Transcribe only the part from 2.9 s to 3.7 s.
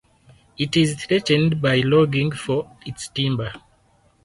timber.